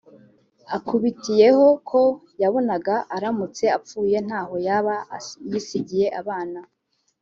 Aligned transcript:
akubitiyeho 0.77 1.67
ko 1.89 2.01
yanabonaga 2.41 2.95
aramutse 3.15 3.63
apfuye 3.77 4.17
ntaho 4.27 4.55
yaba 4.67 4.95
yisigiye 5.51 6.07
abana 6.19 6.59